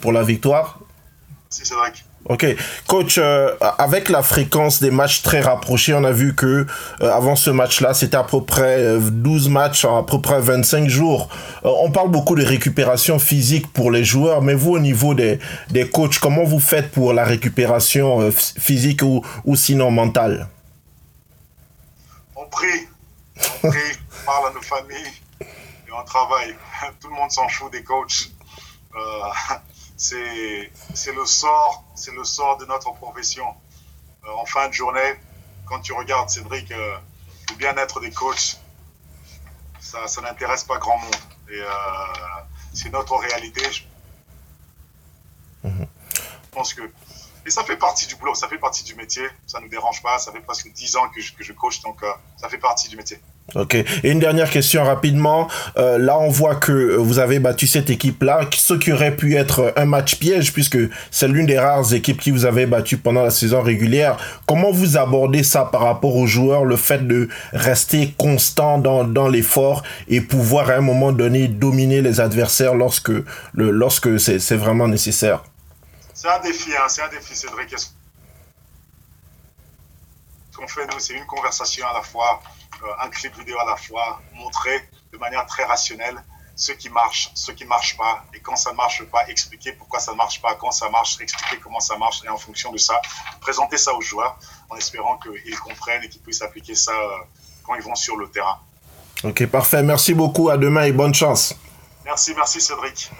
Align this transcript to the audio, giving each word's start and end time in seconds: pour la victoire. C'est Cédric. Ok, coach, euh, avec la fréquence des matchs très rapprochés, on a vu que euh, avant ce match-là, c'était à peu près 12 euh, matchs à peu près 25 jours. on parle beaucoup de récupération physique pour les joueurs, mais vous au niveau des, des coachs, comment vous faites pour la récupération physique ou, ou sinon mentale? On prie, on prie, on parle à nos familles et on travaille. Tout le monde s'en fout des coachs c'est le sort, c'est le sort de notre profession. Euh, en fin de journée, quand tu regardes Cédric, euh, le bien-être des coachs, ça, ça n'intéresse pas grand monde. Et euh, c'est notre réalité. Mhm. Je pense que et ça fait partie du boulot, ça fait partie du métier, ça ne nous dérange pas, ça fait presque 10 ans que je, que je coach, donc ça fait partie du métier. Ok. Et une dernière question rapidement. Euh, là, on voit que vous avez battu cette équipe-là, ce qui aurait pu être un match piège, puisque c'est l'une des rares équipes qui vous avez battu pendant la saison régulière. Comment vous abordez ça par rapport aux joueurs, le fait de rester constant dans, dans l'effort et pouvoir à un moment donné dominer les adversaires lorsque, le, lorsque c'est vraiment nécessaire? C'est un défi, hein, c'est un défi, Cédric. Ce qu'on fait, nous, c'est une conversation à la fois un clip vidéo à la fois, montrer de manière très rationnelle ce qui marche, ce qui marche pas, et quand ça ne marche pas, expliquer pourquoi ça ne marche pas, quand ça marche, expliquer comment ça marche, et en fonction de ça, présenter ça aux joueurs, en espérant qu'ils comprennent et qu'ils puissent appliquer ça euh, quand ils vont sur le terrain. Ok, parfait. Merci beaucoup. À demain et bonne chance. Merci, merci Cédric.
pour 0.00 0.12
la 0.12 0.22
victoire. 0.22 0.78
C'est 1.50 1.66
Cédric. 1.66 2.04
Ok, 2.26 2.46
coach, 2.86 3.18
euh, 3.18 3.54
avec 3.76 4.08
la 4.08 4.22
fréquence 4.22 4.80
des 4.80 4.90
matchs 4.90 5.22
très 5.22 5.40
rapprochés, 5.40 5.92
on 5.92 6.04
a 6.04 6.12
vu 6.12 6.34
que 6.34 6.66
euh, 7.02 7.12
avant 7.12 7.36
ce 7.36 7.50
match-là, 7.50 7.92
c'était 7.92 8.16
à 8.16 8.22
peu 8.22 8.42
près 8.42 8.98
12 8.98 9.46
euh, 9.46 9.50
matchs 9.50 9.84
à 9.84 10.02
peu 10.04 10.20
près 10.22 10.40
25 10.40 10.88
jours. 10.88 11.28
on 11.64 11.90
parle 11.90 12.10
beaucoup 12.10 12.34
de 12.34 12.44
récupération 12.44 13.18
physique 13.18 13.70
pour 13.72 13.90
les 13.90 14.04
joueurs, 14.04 14.40
mais 14.40 14.54
vous 14.54 14.70
au 14.70 14.78
niveau 14.78 15.12
des, 15.12 15.38
des 15.70 15.90
coachs, 15.90 16.18
comment 16.18 16.44
vous 16.44 16.60
faites 16.60 16.92
pour 16.92 17.12
la 17.12 17.24
récupération 17.24 18.30
physique 18.30 19.02
ou, 19.02 19.22
ou 19.44 19.54
sinon 19.54 19.90
mentale? 19.90 20.48
On 22.36 22.46
prie, 22.46 22.88
on 23.64 23.68
prie, 23.68 23.78
on 24.22 24.24
parle 24.24 24.50
à 24.50 24.54
nos 24.54 24.62
familles 24.62 25.12
et 25.42 25.92
on 25.92 26.04
travaille. 26.04 26.54
Tout 27.02 27.08
le 27.08 27.16
monde 27.16 27.30
s'en 27.30 27.48
fout 27.48 27.70
des 27.70 27.82
coachs 27.82 28.30
c'est 29.96 31.12
le 31.14 31.26
sort, 31.26 31.84
c'est 31.94 32.12
le 32.12 32.24
sort 32.24 32.56
de 32.58 32.66
notre 32.66 32.92
profession. 32.94 33.46
Euh, 34.24 34.32
en 34.32 34.46
fin 34.46 34.68
de 34.68 34.72
journée, 34.72 35.14
quand 35.66 35.80
tu 35.80 35.92
regardes 35.92 36.30
Cédric, 36.30 36.70
euh, 36.72 36.96
le 37.50 37.56
bien-être 37.56 38.00
des 38.00 38.10
coachs, 38.10 38.58
ça, 39.80 40.06
ça 40.06 40.20
n'intéresse 40.22 40.64
pas 40.64 40.78
grand 40.78 40.98
monde. 40.98 41.16
Et 41.48 41.60
euh, 41.60 41.66
c'est 42.72 42.90
notre 42.90 43.16
réalité. 43.16 43.62
Mhm. 45.62 45.86
Je 46.12 46.50
pense 46.50 46.74
que 46.74 46.82
et 47.46 47.50
ça 47.50 47.62
fait 47.62 47.76
partie 47.76 48.06
du 48.06 48.16
boulot, 48.16 48.34
ça 48.34 48.48
fait 48.48 48.56
partie 48.56 48.84
du 48.84 48.94
métier, 48.94 49.28
ça 49.46 49.58
ne 49.58 49.64
nous 49.64 49.70
dérange 49.70 50.02
pas, 50.02 50.18
ça 50.18 50.32
fait 50.32 50.40
presque 50.40 50.72
10 50.72 50.96
ans 50.96 51.10
que 51.10 51.20
je, 51.20 51.34
que 51.34 51.44
je 51.44 51.52
coach, 51.52 51.82
donc 51.82 52.02
ça 52.38 52.48
fait 52.48 52.56
partie 52.56 52.88
du 52.88 52.96
métier. 52.96 53.20
Ok. 53.54 53.74
Et 53.74 54.10
une 54.10 54.20
dernière 54.20 54.48
question 54.48 54.82
rapidement. 54.84 55.48
Euh, 55.76 55.98
là, 55.98 56.18
on 56.18 56.30
voit 56.30 56.56
que 56.56 56.96
vous 56.96 57.18
avez 57.18 57.38
battu 57.38 57.66
cette 57.66 57.90
équipe-là, 57.90 58.40
ce 58.56 58.72
qui 58.74 58.90
aurait 58.90 59.14
pu 59.14 59.36
être 59.36 59.72
un 59.76 59.84
match 59.84 60.16
piège, 60.16 60.52
puisque 60.52 60.78
c'est 61.10 61.28
l'une 61.28 61.44
des 61.44 61.58
rares 61.58 61.92
équipes 61.92 62.20
qui 62.20 62.30
vous 62.30 62.46
avez 62.46 62.64
battu 62.64 62.96
pendant 62.96 63.22
la 63.22 63.30
saison 63.30 63.60
régulière. 63.60 64.16
Comment 64.46 64.72
vous 64.72 64.96
abordez 64.96 65.42
ça 65.42 65.66
par 65.66 65.82
rapport 65.82 66.16
aux 66.16 66.26
joueurs, 66.26 66.64
le 66.64 66.76
fait 66.76 67.06
de 67.06 67.28
rester 67.52 68.14
constant 68.16 68.78
dans, 68.78 69.04
dans 69.04 69.28
l'effort 69.28 69.82
et 70.08 70.22
pouvoir 70.22 70.70
à 70.70 70.74
un 70.74 70.80
moment 70.80 71.12
donné 71.12 71.46
dominer 71.46 72.00
les 72.00 72.20
adversaires 72.20 72.74
lorsque, 72.74 73.10
le, 73.10 73.70
lorsque 73.70 74.18
c'est 74.18 74.56
vraiment 74.56 74.88
nécessaire? 74.88 75.44
C'est 76.14 76.28
un 76.28 76.40
défi, 76.40 76.70
hein, 76.72 76.86
c'est 76.88 77.02
un 77.02 77.08
défi, 77.08 77.36
Cédric. 77.36 77.74
Ce 77.78 77.86
qu'on 80.56 80.66
fait, 80.66 80.86
nous, 80.86 80.98
c'est 80.98 81.14
une 81.14 81.26
conversation 81.26 81.86
à 81.86 81.92
la 81.92 82.02
fois 82.02 82.40
un 83.00 83.08
clip 83.08 83.36
vidéo 83.36 83.58
à 83.58 83.64
la 83.64 83.76
fois, 83.76 84.20
montrer 84.34 84.88
de 85.12 85.18
manière 85.18 85.46
très 85.46 85.64
rationnelle 85.64 86.22
ce 86.56 86.72
qui 86.72 86.88
marche, 86.88 87.30
ce 87.34 87.52
qui 87.52 87.64
marche 87.64 87.96
pas, 87.96 88.24
et 88.32 88.40
quand 88.40 88.56
ça 88.56 88.70
ne 88.70 88.76
marche 88.76 89.02
pas, 89.04 89.26
expliquer 89.28 89.72
pourquoi 89.72 89.98
ça 89.98 90.12
ne 90.12 90.16
marche 90.16 90.40
pas, 90.40 90.54
quand 90.54 90.70
ça 90.70 90.88
marche, 90.88 91.20
expliquer 91.20 91.58
comment 91.58 91.80
ça 91.80 91.96
marche, 91.96 92.22
et 92.24 92.28
en 92.28 92.38
fonction 92.38 92.70
de 92.72 92.78
ça, 92.78 93.00
présenter 93.40 93.76
ça 93.76 93.92
aux 93.94 94.00
joueurs, 94.00 94.38
en 94.70 94.76
espérant 94.76 95.18
qu'ils 95.18 95.58
comprennent 95.58 96.04
et 96.04 96.08
qu'ils 96.08 96.20
puissent 96.20 96.42
appliquer 96.42 96.74
ça 96.74 96.92
euh, 96.92 97.18
quand 97.64 97.74
ils 97.74 97.82
vont 97.82 97.94
sur 97.94 98.16
le 98.16 98.28
terrain. 98.28 98.58
Ok, 99.24 99.46
parfait. 99.46 99.82
Merci 99.82 100.14
beaucoup. 100.14 100.50
À 100.50 100.56
demain 100.56 100.84
et 100.84 100.92
bonne 100.92 101.14
chance. 101.14 101.54
Merci, 102.04 102.34
merci 102.36 102.60
Cédric. 102.60 103.10